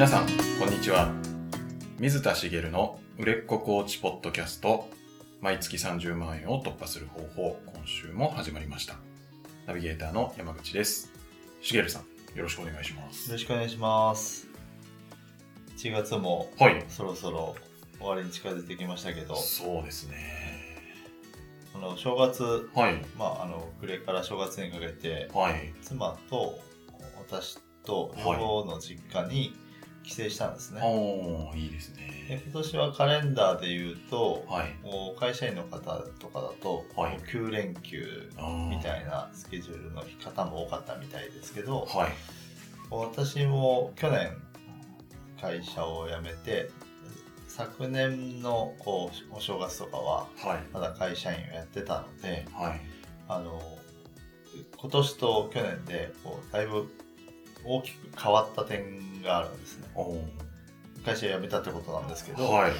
[0.00, 0.26] 皆さん
[0.58, 1.12] こんにちは。
[1.98, 4.88] 水田茂の売れっ子コーチポッドキャスト。
[5.42, 8.94] 毎月30万円を突破する方法今週も始まりました。
[9.66, 11.12] ナビゲーターの山口です。
[11.60, 12.02] 茂さん
[12.34, 13.26] よろしくお願いします。
[13.26, 14.48] よろしくお願いします。
[15.76, 16.82] 1月もはい。
[16.88, 17.54] そろそろ
[17.98, 20.16] 終わりに近づいてきましたけど、そうですね。
[21.74, 23.04] あの正月、はい。
[23.18, 25.74] まあ、あの暮れから正月にかけて、はい。
[25.82, 26.58] 妻と
[27.18, 28.38] 私とはい。
[28.40, 29.52] 両方の実家に
[30.02, 30.80] 帰省したんですね。
[30.82, 34.74] おーいいですでね今年はカレンダーで言うと、はい。
[35.18, 35.78] 会社員の方
[36.18, 37.18] とかだと、はい。
[37.18, 38.30] 9連休
[38.68, 42.12] みたいなスケジュールの方も多かったみたいですけど、はい。
[42.90, 44.36] 私も去年
[45.40, 46.70] 会社を辞めて
[47.46, 50.62] 昨年のこうお正月とかははい。
[50.72, 52.80] まだ会社員をやってたのではい。
[53.28, 53.60] あの
[54.76, 56.92] 今年と去年でこうだいぶ
[57.64, 59.86] 大きく変わった点があるんですね。
[61.04, 62.72] 会社を辞めたってことなんですけど、はい。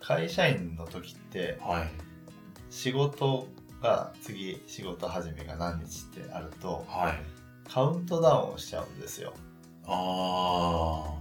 [0.00, 1.90] 会社員の時ってはい。
[2.70, 3.46] 仕事
[3.82, 7.14] が次仕事始めが何日ってあるとはい。
[7.68, 9.32] カウントダウンをしちゃうんですよ。
[9.86, 11.14] あ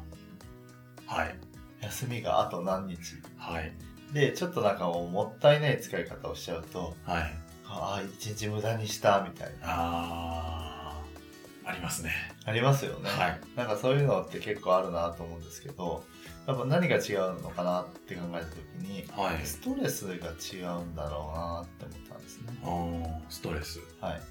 [1.07, 1.35] あはい。
[1.81, 2.97] 休みがあと何日。
[3.37, 3.73] はい。
[4.13, 7.33] でちょっとなんかもうもったいない使い方をしちゃうとはい。
[7.65, 9.57] ああ一日無駄にしたみたいな。
[9.63, 10.62] ああ
[11.65, 12.11] ありますね。
[12.45, 13.41] ありますよね、はい。
[13.55, 16.03] なんかそういうのって結構あるなと思うんですけど
[16.45, 19.45] やっぱ何が違うのかなって考えた時にはい。
[19.45, 22.53] ストレスが違うんだろうなって思ったんですね。
[22.63, 23.79] あーストレス。
[24.01, 24.21] はい。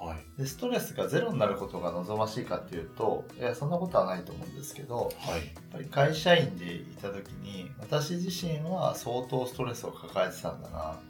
[0.00, 0.40] はい。
[0.40, 5.38] でストレスがゼロになることが望ましいかっていうといやそんなことはないと思うんですけどはい。
[5.38, 11.00] やっぱり会社員でいた時に私自身は相当ストレスを抱えてたんだな。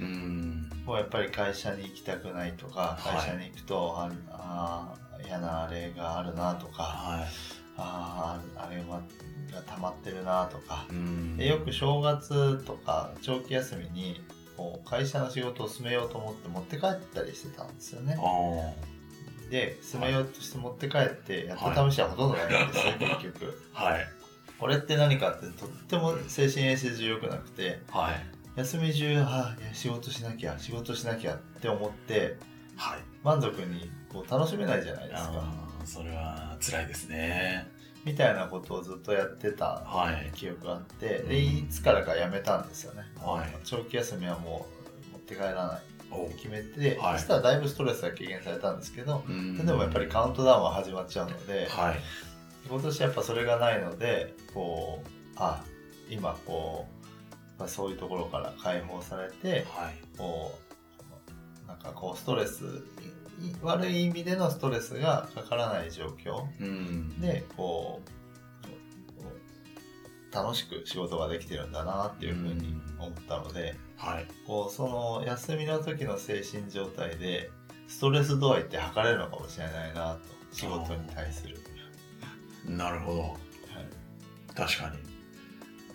[0.00, 0.70] うーん。
[0.84, 3.16] もうやっぱり会社に行きたくないとかはい。
[3.18, 7.24] 会社に行くと、ああー嫌なあれがあるなとかはい。
[7.76, 10.86] あーあれが溜まってるなとか
[11.36, 14.20] でよく正月とか長期休みに
[14.56, 18.16] こう会社の仕事を進めようと思って持って帰ったりしてたんですよね。
[18.18, 18.94] あ
[19.50, 23.62] で進めようとして持って帰ってやった試しはほとんどないんですよ、結局。
[23.74, 24.06] あはい。
[24.58, 28.26] これって何かってとっても精神衛生上良くなくてはい。
[28.56, 32.36] 休み中あ仕事しなきゃ仕事しなきゃって思って
[32.76, 35.42] はい満足にこう楽しめないじゃないですか。
[35.84, 37.66] それは辛いですね。
[38.04, 40.30] みたいなことをずっとやってたはい。
[40.34, 41.28] 記憶があって、うん。
[41.28, 43.56] でいつからかやめたんですよね、はい。
[43.64, 44.66] 長期休みはも
[45.08, 45.80] う持って帰らない
[46.36, 47.18] 決めて、はい。
[47.18, 52.00] そしたらだいぶストレスが軽減されたんですけどでもやっぱりカウントダウンは始まっちゃうので、はい。
[52.68, 55.64] 今年やっぱそれがないのでこうあ
[56.10, 56.86] 今こ
[57.56, 59.94] う、まあ、そういうところから解放されてはい。
[60.18, 60.58] こ
[61.64, 62.70] うなんかこうストレスいい
[63.62, 66.44] 悪い意味でのストレスがかからない状況。
[67.20, 68.14] でこう
[70.34, 74.26] 楽しく仕事ができてるんだなっていうふうに思ったのではい。
[74.46, 77.50] こうその休みの時の精神状態で
[77.86, 80.20] ストレス度合いって測れるのかもしれないなと
[80.52, 81.56] 仕事に対する。
[82.66, 83.20] なるほど。
[83.20, 83.34] はい。
[84.54, 84.98] 確かに。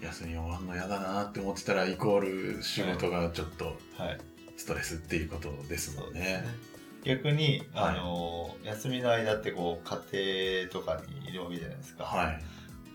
[0.02, 4.20] 休み終わんの嫌だなって思ってたらイコール仕事がちょっとはい。
[4.56, 6.22] ストレスっていうことですもんね。
[6.22, 6.79] 逆に、はい
[7.74, 12.42] あの休みの間ってこう家庭とかにいるわけじゃないですか、はい。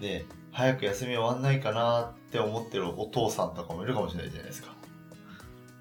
[0.01, 4.75] で早く休み終わんないかなって思ってるお父さんとかもいるかもしれないじゃないですか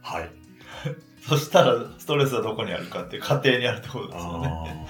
[0.01, 0.29] はい。
[1.21, 4.87] そしたらストレスはどこにあるかっていう家庭にあるってことですよね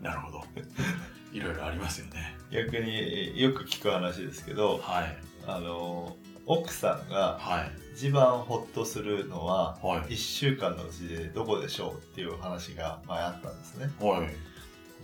[0.00, 0.44] なるほど。
[1.32, 2.36] いろいろありますよね。
[2.50, 5.16] 逆によく聞く話ですけどはい。
[5.46, 6.16] あの
[6.52, 7.70] 奥さんがはい。
[7.94, 10.12] 一番ホッとするのははい。
[10.14, 14.30] 1週間のうちでどこでしょうっていう話が前あったんですねはい。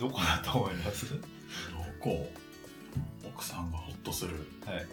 [0.00, 1.14] どこだと思います？
[1.14, 1.18] ど
[2.00, 2.28] こ？
[3.24, 4.34] 奥さんがホッとする。
[4.64, 4.86] はい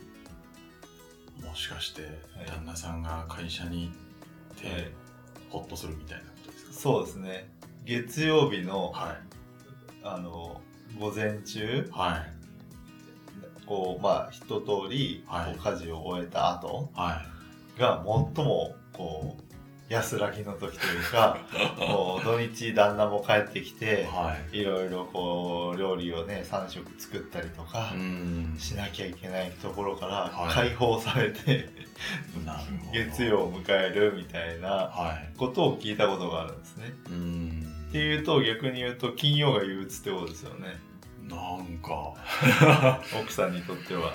[1.43, 2.05] もしかして、い
[2.47, 3.91] 旦那さんが会社に
[4.55, 4.91] 行って、はい
[5.49, 6.73] ホッとするみたいなことですか？
[6.73, 7.49] そうですね
[7.85, 9.17] 月曜日のはい。
[10.03, 10.61] あの
[10.99, 12.42] 午前中はい。
[13.65, 17.21] こうまあ一通りこはいう家事を終えた後は
[17.77, 17.79] い。
[17.79, 19.43] が最もこう
[19.89, 21.37] 安らぎの時というか
[21.77, 24.57] こう土日旦那も帰ってきてはい。
[24.59, 27.93] いろいろこう料理をね3食作ったりとか。
[28.57, 31.69] しなきゃいけないところからはい解放されて。
[32.91, 35.37] 月曜を迎えるみたいなはい。
[35.37, 36.85] ことを聞いたことがあるんですね。
[37.89, 40.79] っていうと逆に言うと金曜が憂鬱ってことですよね
[41.29, 42.13] なんか。
[43.19, 44.13] 奥さんにとっては。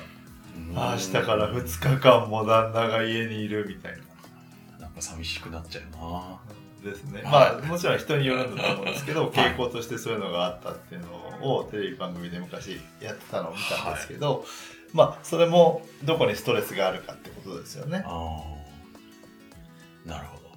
[0.56, 4.80] うん明日から2日間も旦那が家にいるみたいな。
[4.80, 6.40] なんか寂しくなっちゃうな
[6.82, 7.22] ですね。
[7.22, 14.44] はいまあ、もちろん人によるんだと思うんですけど、い傾向としてそういうのがあったっていうのをテレビ番組で昔やってたのを見たんですけど、
[14.92, 18.02] まあ、それもどこにストレスがあるかってことですよね。
[18.06, 18.42] あ
[20.06, 20.48] あなるほど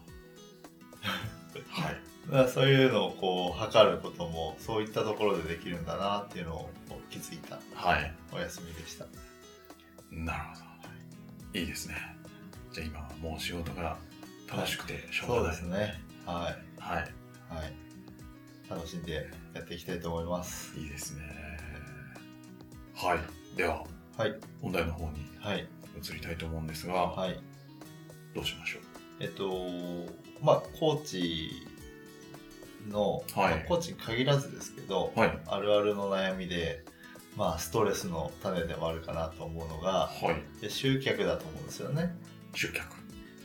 [1.70, 2.11] はい
[2.54, 6.70] そういうのをこう測ることもそういったところでできるんだなっていうのを
[7.10, 9.06] 気づいたはいお休みでした。
[10.12, 10.56] なるほ
[11.54, 11.96] どいいですね
[12.72, 13.98] じゃあ今はもう仕事が
[14.50, 16.02] 楽しくてしょうがない、そうですね。
[16.26, 16.82] はい。
[16.82, 17.04] はい
[17.54, 17.74] はい。
[18.70, 20.74] 楽しんでやっていきたいと思います。
[20.80, 21.24] いいですね
[22.96, 23.84] はいでは
[24.18, 24.36] はい。
[24.62, 25.68] 本題の方にはい。
[26.02, 27.38] 移りたいと思うんですが、はい。
[28.34, 28.82] どうしましょう？
[29.20, 29.50] えっと、
[30.42, 31.68] まあ、コーチ
[32.90, 35.40] の、はいまあコーチに限らずですけど、はい。
[35.48, 36.84] あるあるの悩みで、
[37.38, 40.62] まあ、ストレスの種でもあるかなと思うのが、はい。
[40.62, 42.16] で集客だと思うんですよね。
[42.54, 42.88] 集客。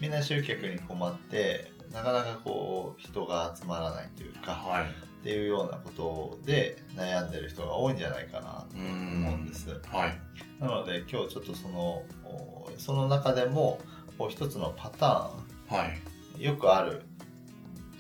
[0.01, 5.07] みんな集客に困って、なかなかこう、人が集まらないというか、はい。
[5.27, 9.69] っていうようなことで悩んでる人が多いんじゃないかなと思うんです。
[9.71, 10.21] はい。
[10.61, 13.81] なので今日ちょっとそのおその中でも
[14.19, 16.01] こう一つのパタはい。
[16.39, 17.03] ーンよくある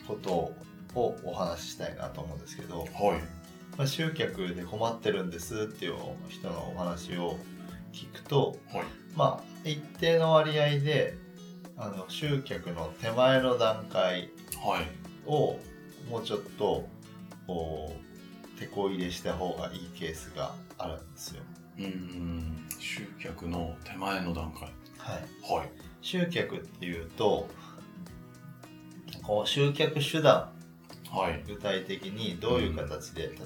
[0.06, 0.52] こと
[0.96, 2.88] をお話ししたいなと思うんですけど、はい。
[3.76, 5.94] まあ、集客で困ってるんですっていう
[6.28, 7.36] 人のお話を
[7.92, 8.84] 聞くとはい。
[9.14, 11.14] まあ一定の割合で
[11.76, 14.30] あの集客の手前の段階
[14.64, 14.86] はい。
[15.26, 15.58] を
[16.10, 16.88] もうちょっと
[17.46, 21.42] こう手こ入れした方がいいケースがあるんですよ。
[21.78, 22.66] うーん。
[22.78, 24.62] 集客の手前の段階。
[24.98, 25.58] はい。
[25.60, 25.70] はい。
[26.00, 27.48] 集客っていうと
[29.22, 30.55] こう集客手段はい
[31.46, 33.36] 具体的にどういう形で、例えば、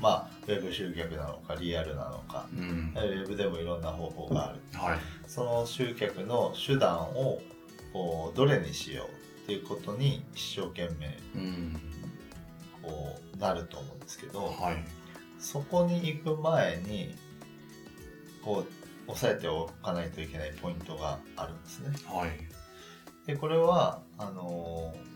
[0.00, 2.46] まあ、ウェブ集客なのかリアルなのか。
[2.56, 2.92] うん。
[2.94, 4.60] ウェブでもいろんな方法がある。
[4.72, 4.98] はい。
[5.26, 7.40] その集客の手段を
[7.92, 11.80] こうどれにしようっていうことに一生懸命うん。
[12.82, 14.84] こうなると思うんですけどはい。
[15.38, 17.14] そこに行く前に
[18.44, 18.64] こ
[19.08, 21.90] う押さえておかないといけないポイントがあるんですね。
[22.06, 22.30] はい。
[23.26, 25.09] でこれはあのー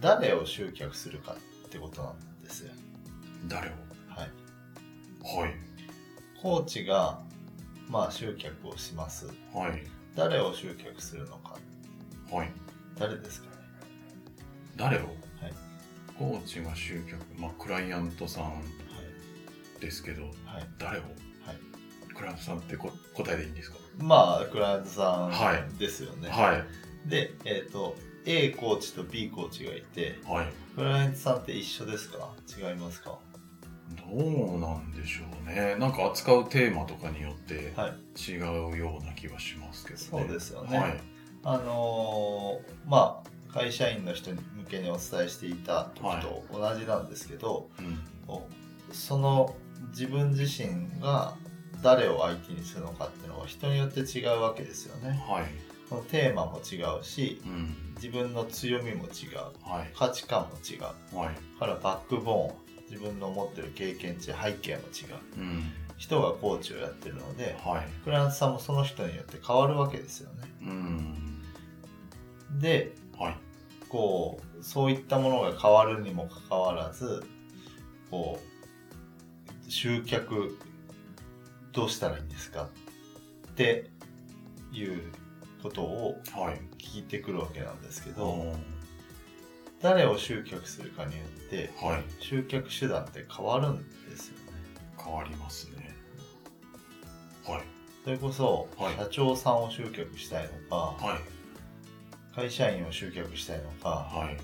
[0.00, 2.72] 誰を集客するかってことなんですよ。
[3.48, 3.70] 誰を？
[4.08, 5.54] はい、はい。
[6.40, 7.20] コーチが、
[7.88, 9.26] まあ、集客をします。
[9.52, 9.82] はい。
[10.14, 11.56] 誰を集客するのか。
[12.30, 12.50] はい。
[12.98, 13.52] 誰ですかね。
[14.76, 15.00] 誰を？
[15.00, 15.08] はい。
[16.18, 17.20] コーチが集客。
[17.38, 18.62] まあクライアントさん
[19.80, 20.32] ですけどはい。
[20.78, 21.02] 誰を？
[21.02, 22.14] はい。
[22.14, 23.76] クライアントさんってこ答えでいいんですか？
[23.98, 25.62] まあクライアントさはい。
[25.62, 26.30] んですよね。
[26.30, 27.08] はい。
[27.08, 27.96] で、えっと
[28.26, 30.48] A コーチと B コーチがいてはい。
[30.74, 32.28] クライアントさんって一緒ですか？
[32.58, 33.18] 違いますか？
[34.08, 35.76] どうなんでしょうね。
[35.78, 38.30] なんか扱うテーマとかによってはい。
[38.32, 40.06] 違うような気はしますけどね。
[40.10, 40.78] そうですよね。
[40.78, 41.00] はい。
[41.44, 47.98] あのーまあ会社員の人向けにお伝えしていた時と同じなんですけど、うん。
[48.92, 49.54] その
[49.90, 51.34] 自分自身が
[51.82, 55.10] 誰を相手にするのかっていうのは人によって違うわけですよね。
[55.26, 55.44] はい
[55.88, 57.74] このテーマも違うしうん。
[57.96, 59.68] 自分の強みも違う。
[59.68, 59.90] はい。
[59.96, 61.16] 価値観も違う。
[61.16, 61.34] はい。
[61.34, 62.54] だからバックボーン
[62.90, 65.40] 自分の持ってる経験値背景も違う。
[65.40, 65.72] うん。
[65.96, 67.88] 人がコーチをやってるのではい。
[68.04, 70.48] クライアントさんもその人によって変わるわけですよね。
[70.62, 71.42] うん。
[72.58, 73.36] ではい。
[73.88, 77.24] こうそういったものが変わるにもかかわらず
[78.10, 78.40] こ
[79.68, 80.58] う集客
[81.72, 82.68] どうしたらいいんですか
[83.50, 83.90] って
[84.72, 85.12] いう
[85.62, 86.60] ことをはい。
[86.78, 88.56] 聞いてくるわけなんですけおどー
[89.82, 92.04] 誰を集客するかによってはい。
[92.20, 93.76] 集客手段って変わるん
[94.08, 94.52] ですよね。
[95.02, 95.94] 変わりますね。
[97.46, 97.62] はい。
[98.04, 98.96] それこそ、はい。
[98.96, 102.34] 社長さんを集客したいのかはい。
[102.34, 104.36] 会社員を集客したいのかはい。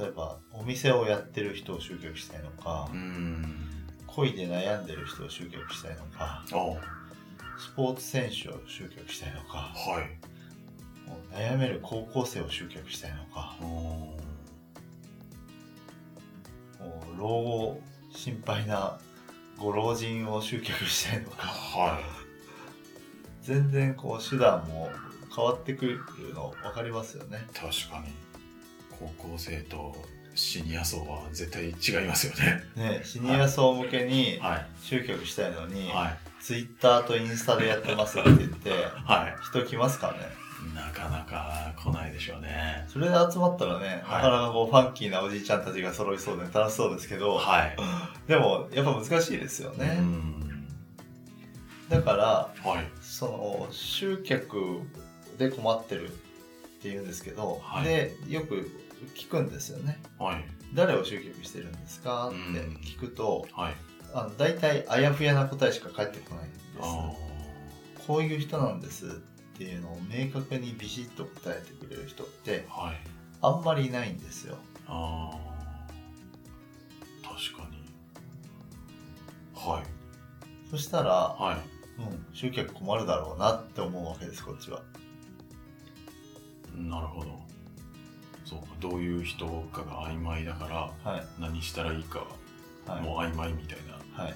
[0.00, 3.68] 例えばお店をやってる人を集客したいのかうん。
[4.06, 6.44] 恋で悩んでる人を集客したいのか
[7.58, 11.08] スポーツ選手を集客したいのかい。
[11.08, 14.16] もう悩める高校生を集客したいのかも
[16.80, 17.80] う老後
[18.14, 18.98] 心配な
[19.56, 21.48] ご老人を集客したいのか。
[21.48, 22.00] は
[23.42, 24.90] 全然こう手段も
[25.34, 26.00] 変わってくる
[26.34, 27.44] の分かりますよね。
[27.50, 28.12] い確かに。
[28.98, 29.96] 高校生と
[30.34, 32.98] シニア層は絶対違いますよね。
[32.98, 34.66] ねシニア層向けにはい。
[34.80, 38.70] 集客したいのに、はいツイッターとインスタでやってますって言って
[39.04, 40.18] は人来ますかね？
[40.72, 42.84] いなかなか来ないでしょうね。
[42.88, 44.22] それで集まったらね、はい。
[44.22, 47.76] なかなかこうファンキーなおじいちゃんたちが揃いそうで楽しそうですけど、はい。
[48.26, 50.66] でもやっぱ難しいですようね、ん。
[51.88, 52.88] だからはい。
[53.00, 54.80] その集客
[55.38, 56.10] で困ってるっ
[56.80, 57.84] て言うんですけど、はい。
[57.84, 58.70] でよく
[59.14, 60.00] 聞くんですよね。
[60.18, 60.44] はい。
[60.74, 62.40] 誰を集客してるんですかってう
[62.72, 63.74] ん聞くと、はい。
[64.14, 67.12] あの大体あやふやな答えしか返ってこないんですあ
[68.06, 69.10] こういう人なんですっ
[69.58, 72.80] ていうのを明確にビシッと答えてくれる人ってあ。
[72.80, 72.96] はい。
[73.40, 75.88] あんまりいないんですよああ。
[77.22, 77.78] 確かに。
[79.54, 79.84] はい。
[80.70, 81.56] そしたら、はい。
[82.00, 84.82] うん、集客困るだろうなって思うわけですこっちは
[86.76, 87.38] なるほど。
[88.44, 88.66] そうか。
[88.80, 92.20] どういう人かが曖昧だから、はい何したらいいか
[92.86, 93.87] はいもう曖昧みたいな
[94.22, 94.34] はい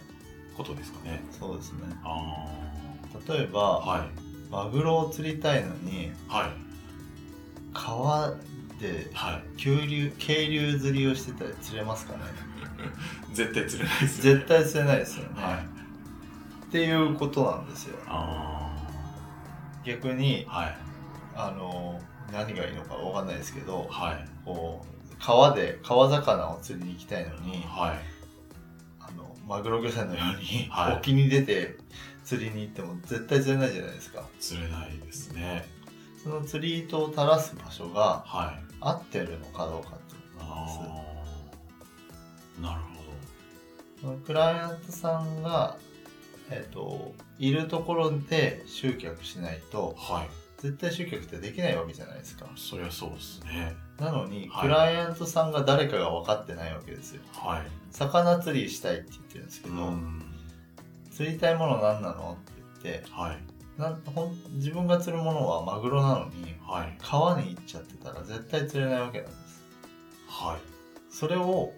[0.56, 1.22] ことですかね。
[1.30, 2.44] そうですねあ
[3.28, 3.78] 例えば、あ。
[3.80, 4.08] はい。
[4.50, 6.50] マグロを釣りたいのにはい。
[7.72, 8.30] 川
[8.80, 9.42] ではい。
[9.56, 12.18] 急流渓流釣りをしてたら釣れますかね？
[13.32, 14.40] 絶対釣れないですよね。
[14.40, 15.54] 絶対釣れないですよね、はい。
[16.66, 18.76] っていうことなんですよあ
[19.84, 20.56] 逆にあ。
[20.58, 20.76] はい。
[21.34, 21.98] あの
[22.30, 24.28] 何がいいのかわかんないですけどはい。
[24.44, 28.11] こう川で川魚を釣りに行きたいのにはい。
[29.52, 31.76] マグロ漁船のように、はい沖に出て
[32.24, 35.66] 釣りに行っても絶対釣れないじゃないですか釣れないですね。
[36.22, 38.74] その釣り糸を垂らす場所がはい。
[38.80, 40.78] 合ってるのかどうかっていうことなんです。
[42.62, 42.92] なるほ
[44.00, 45.76] そのクライアントさんが、
[46.50, 50.14] えっといるところで集客しないとど。
[50.14, 50.41] はい。
[50.62, 53.74] 絶対集客ってできないわけじゃないですかそりゃそうですね。
[53.98, 57.62] なのに、はいクライアントさんが誰かが分かってないわけですよはい。
[57.90, 60.22] 魚釣りしたいって言ってるんですけうど、ん。
[61.10, 63.38] 釣りたいもの何なのって言ってはい。
[63.76, 66.96] なんほん自分が釣るものはマグロなのにはい。
[67.00, 69.62] 川に行っちゃってたら絶対釣れないわけなんです
[70.28, 70.60] はい。
[71.12, 71.72] それを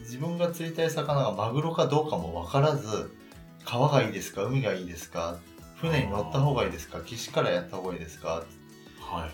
[0.00, 3.16] 自分が釣りたい魚がマグロかどうかも分からず
[3.64, 5.38] 川がいいですか海がいいですか
[5.80, 7.00] 船に乗った方がいいですか？
[7.00, 8.44] 岸からやった方がいいですか？
[9.00, 9.30] はい。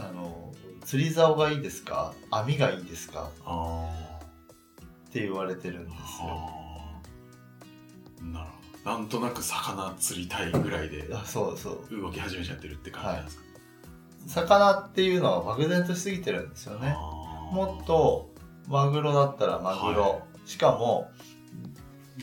[0.00, 0.52] あの
[0.84, 2.14] 釣り竿がいいですか？
[2.30, 3.30] 網がいいですか？
[3.44, 3.88] あ
[5.08, 6.08] って言われてるんであ。
[6.08, 6.28] すよ。
[6.28, 6.48] は
[8.20, 8.24] あ。
[8.24, 8.90] なるほど。
[8.90, 12.00] なんとなく魚釣りたいぐらいであそうそう。
[12.00, 13.44] 動き始めちゃってるって感じなんですか？
[14.26, 16.96] 魚っていうのは漠然としすぎてるんですよね。
[17.52, 18.30] もっと
[18.66, 21.10] マグロだったらマグロ、はしかも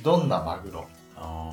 [0.02, 0.88] どんなマグロ？
[1.16, 1.49] あ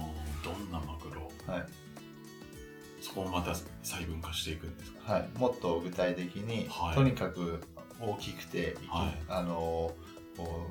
[3.16, 5.14] こをまた細分化していくんですか？
[5.14, 6.94] はい、もっと具体的に、はい。
[6.94, 7.60] とにかく
[8.00, 9.18] 大きくて、はい。
[9.28, 9.92] あの
[10.36, 10.66] こ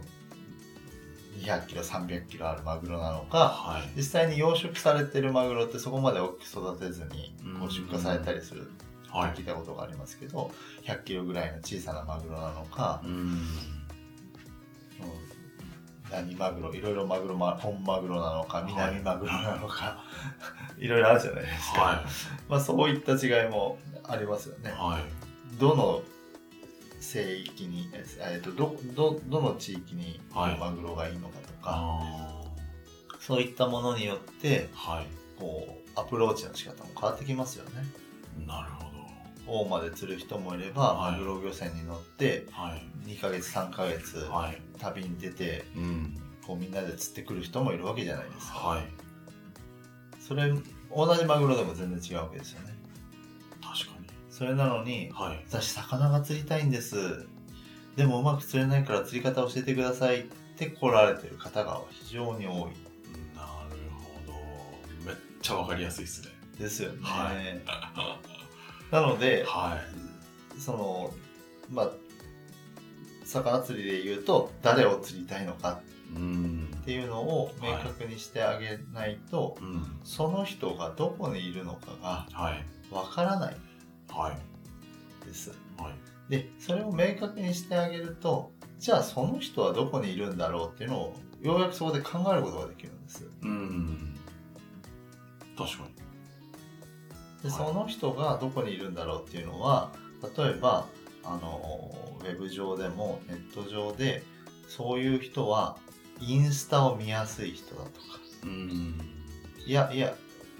[1.36, 3.92] う200キロ300キロあるマグロなのかはい。
[3.98, 7.70] 実際に養殖されてるマグロってそこまで大きく育てずにこううん。
[7.70, 8.72] 出荷されたりする
[9.10, 9.32] はい。
[9.32, 10.52] 聞いたことがありますけど
[10.84, 13.48] 100キロぐらいの小さなマグロなのか、うんうん
[16.12, 20.03] 何マグロいろいろマグロま本マグロなのか、南マグロなのか、
[20.77, 22.05] い、ろいろあるじゃないですか、は
[22.47, 24.69] まあ、そういった違いもありますよね。
[24.69, 24.74] い。
[24.74, 25.03] はい。
[25.59, 26.01] どの
[27.00, 32.41] 聖域に、えっとどどどの地域にはいマグロがいいのかとか、あ
[33.19, 35.07] そういったものによってーはい。
[35.39, 37.85] こうアプローチの仕方も変わってきますよね。
[38.45, 38.85] なるほ
[39.48, 41.12] 大間で釣る人もいれば、はい。
[41.14, 43.10] マグロ漁船に乗ってどはい。
[43.10, 44.62] 2ヶ月3ヶ月はい。
[44.80, 46.18] 旅に出てうん。
[46.46, 48.58] こうみんなで釣ってくる人もいるわけじゃないですか。
[48.60, 48.88] はい。
[50.20, 50.52] それ
[50.96, 52.74] 同じマグロでも全然違うわけですよね。
[53.62, 54.08] 確かに。
[54.30, 55.44] それなのにはい。
[55.48, 57.28] 私魚が釣りたいんです。
[57.96, 60.24] でもうまく釣れないから釣り方教えてくださいっ
[60.58, 62.54] て来られてる方が非常に多い。
[62.54, 62.70] なる
[63.92, 64.34] ほど。
[65.06, 66.30] めっちゃわかりやすいですね。
[66.60, 68.35] ですよね、はい
[68.92, 69.80] なのでは
[70.58, 71.13] その
[71.72, 71.92] まあ
[73.24, 75.82] 魚釣りで言うと誰を釣りたいのか
[76.13, 80.00] っていうのを明確にしてあげないと、うん。
[80.04, 82.65] その人がどこにいるのかがはい。
[82.94, 83.58] わからない
[84.10, 85.25] はい。
[85.25, 85.51] です。
[85.77, 86.32] はい。
[86.32, 94.15] でそれを明確にしてあげるとじゃあその人はどこにいるんだろうっていうのをようやくそこで考えることができるんですうん。
[95.58, 95.95] 確かに
[97.46, 97.68] で、はい。
[97.68, 99.92] その人がどこにいるんだろうっていうのは
[100.38, 100.88] 例えば
[101.24, 104.24] あのウェブ上でもネット上で
[104.68, 105.78] そういう人は
[106.20, 108.20] インスタを見やすい人だとか。
[108.44, 109.00] うん。
[109.66, 110.16] いやいや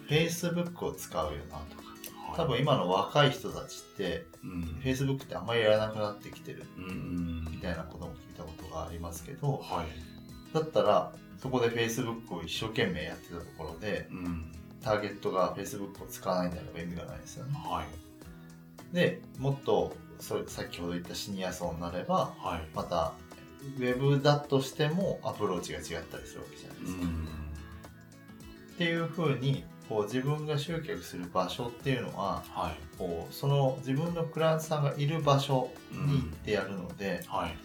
[0.08, 1.84] Facebook を使うよなとか。
[2.28, 2.38] はい。
[2.38, 4.82] 多分今の若い人たちってうん。
[4.84, 6.66] Facebook ってあんまりやらなくなってきてる。
[6.78, 7.48] うん。
[7.50, 9.88] みたいなことも聞いたことがありますけどはい。
[10.54, 14.52] だったらそこで Facebook を一生懸命やってたところでうん
[14.86, 23.14] ターゲットが Facebook を使わないんであれば意味がないですよねはいでもっとそれ先ほど言ったシニア層になればはいまた
[23.78, 27.46] ウェブだとしてもアプローチが違ったりするわけじゃないですか、うん
[28.76, 32.98] っていうふうにこう自分が集客する場所っていうのははい。
[32.98, 37.58] こうその自分のクライアントさんがいる場所に行ってやるので、はい。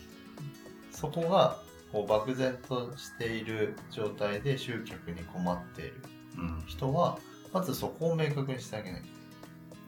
[0.92, 1.58] そこが
[1.92, 6.19] こう漠然としている状態で集客に困っているうん。
[6.66, 7.18] 人は
[7.52, 9.02] まずそこを明確にしてあげない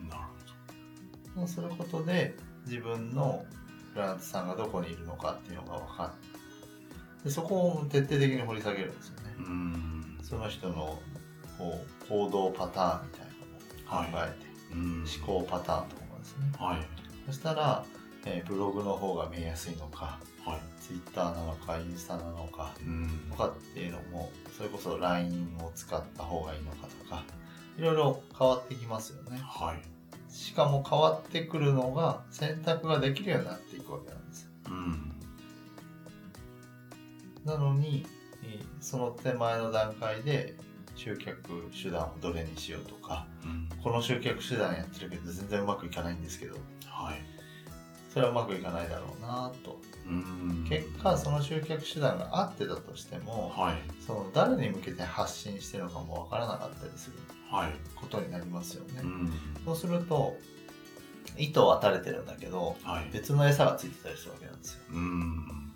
[0.08, 0.22] なる
[1.34, 2.34] そうすることで
[2.66, 3.44] 自分の
[3.92, 6.32] クライアントさんがどこにいるのかっていうのが分かる
[7.24, 9.50] でそこを徹底的に掘り下げるんですよねほど。
[9.50, 10.18] うん。
[10.22, 10.98] その人の
[11.58, 15.04] こう行動パターンみたいなのを考えて、うん。
[15.04, 16.78] 思考パターンとかですねはい。
[17.26, 17.84] そしたら、
[18.26, 20.60] えーブログの方が見えやすいのかはい。
[20.82, 23.36] ツイッターなのかインスタなのかうんと。
[23.36, 27.24] かっていうのもそれこそ LINE を使った方がいいのかとか
[27.78, 29.82] いろいろ変わってきますよねはい。
[30.32, 35.12] しかも変わってくるのが選択ができるようになっていくわけなんですうん。
[37.44, 38.06] なのに
[38.44, 40.56] えーその手前の段階で
[40.96, 43.68] 集客手段をどれにしようとかうん。
[43.82, 47.20] この集客手段やってるけど全然うまくいかないんですけどはい。
[48.12, 50.66] それはうまくいかないだろうなとうん。
[50.68, 53.76] 結果その集客手段が合ってたとしてもはい。
[54.06, 57.16] その誰に向けて発信してるのかもわからなかったりする
[57.50, 57.72] はい。
[57.96, 59.32] ことになりますよね、うん。
[59.64, 60.36] そうすると
[61.38, 63.08] 糸は垂れてるんだけどはい。
[63.12, 65.72] 別の餌がついてたりするわけなんですようん。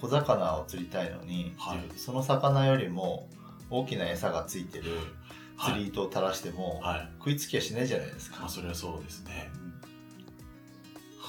[0.00, 3.28] 小魚を釣りたいのに、はいその魚よりも
[3.70, 4.84] 大きな餌がついてる
[5.56, 7.08] はい釣り糸を垂らしても、はい。
[7.18, 9.50] 食いつきはしないじゃないですか、まあ、それはそうですね。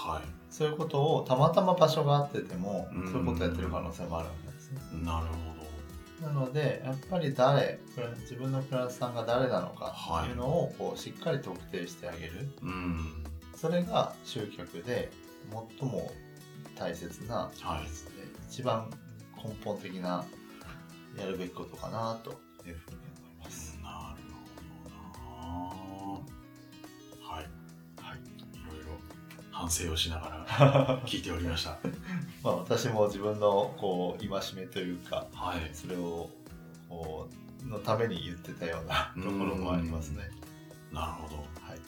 [0.10, 5.06] はそういうことをたまたま場所があってても、うんそういうことやってる可能性もあるわけですねい。
[5.06, 5.50] なるほ
[6.22, 7.80] なのでやっぱり誰
[8.22, 12.68] 自分のクライアントさんが誰なのかっていうのをこうしっかり特定してあげるど。
[12.68, 13.24] うん。
[13.56, 15.12] それが集客で
[15.80, 16.12] 最も
[16.78, 17.88] 大切なはい。
[18.50, 18.89] 一番
[19.38, 20.25] 根本的な
[21.18, 22.32] やるべきことかなと
[22.68, 22.98] いうふうに
[29.60, 31.78] 反省をしながら 聞いておりました。
[32.42, 35.70] まあ私も自分のこう戒めというかはい。
[35.74, 36.29] それを
[36.88, 37.29] こ
[37.66, 40.29] うのために言ってたようなところもありますね。
[40.94, 41.36] なるほど。
[41.62, 41.79] はい。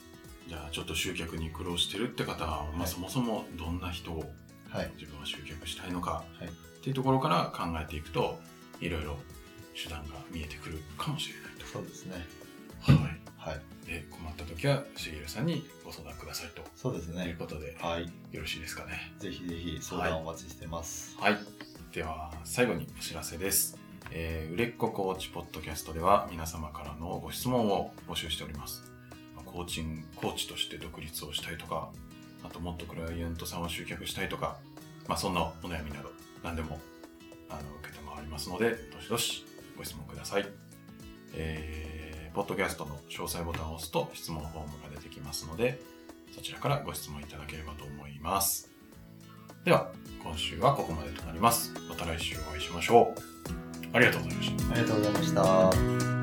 [0.50, 4.34] じゃあちょっと集客に苦労してるって方は、まあ、はいそもそもどんな人を
[4.70, 4.92] はい。
[4.98, 6.50] 自分は集客したいのかはいっ
[6.84, 8.38] ていうところから考えていくと
[8.82, 9.18] いろいろ
[9.82, 11.66] 手段が見えてくるかもしれないと。
[11.68, 12.28] そうですね。
[12.82, 12.98] はい。
[13.44, 13.62] はい。
[13.88, 17.36] で困った時はしげるさんにご相談くださいとそうですいうね。
[17.40, 18.04] ことではい。
[18.32, 19.12] よろしいですかね。
[19.20, 21.18] ぜひぜひ相談お待ちしてます。
[21.20, 21.38] はい。
[21.92, 23.78] では、最後にお知らせです。
[24.12, 28.84] えー売れっ子コーチポッドキャストでは皆様からのご質問を募集しております。
[29.36, 31.90] まあコーチング、コーチとして独立をしたいとか、
[32.44, 34.58] あともっとクライアントさんを集客したいとか、
[35.08, 36.12] まあそんなお悩みなど
[36.44, 36.80] 何でも
[37.50, 39.46] あの受けたまわりますので、どしどし
[39.78, 40.48] ご質問ください。
[41.34, 45.80] えー、ポッドキャストの詳細ボタンを押すと質問フォームが出てきますので、
[46.34, 48.70] そちらからご質問いただければと思います。
[49.64, 49.92] では、
[50.24, 51.74] 今週はここまでとなります。
[51.90, 53.22] また来週お会いしましょう。
[53.94, 54.72] ありがとうございました。
[54.72, 56.21] ありがとうございました。